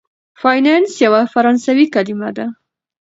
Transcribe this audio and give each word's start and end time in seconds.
فینانس 0.41 0.91
یوه 1.05 1.21
فرانسوي 1.33 1.85
کلمه 1.93 2.29
ده. 2.37 2.45